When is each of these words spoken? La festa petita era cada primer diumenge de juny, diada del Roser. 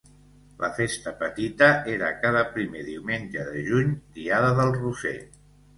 La 0.61 0.69
festa 0.77 1.13
petita 1.19 1.69
era 1.97 2.09
cada 2.25 2.43
primer 2.57 2.83
diumenge 2.91 3.47
de 3.53 3.65
juny, 3.71 3.97
diada 4.21 4.53
del 4.63 4.77
Roser. 4.83 5.19